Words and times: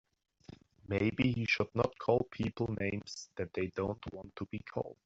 Maybe 0.87 1.31
he 1.31 1.45
should 1.45 1.75
not 1.75 1.95
call 1.99 2.25
people 2.31 2.73
names 2.79 3.29
that 3.35 3.53
they 3.53 3.67
don't 3.75 4.03
want 4.11 4.35
to 4.37 4.45
be 4.47 4.57
called. 4.57 4.97